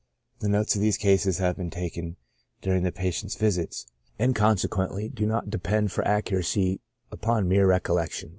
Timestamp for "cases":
0.97-1.37